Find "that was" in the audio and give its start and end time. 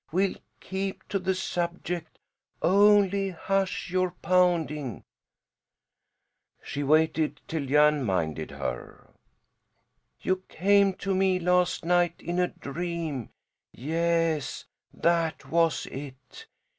14.91-15.85